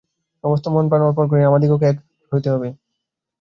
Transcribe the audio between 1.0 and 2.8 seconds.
অর্পণ করিয়া আমাদিগকে একাগ্র হইতে হইবে।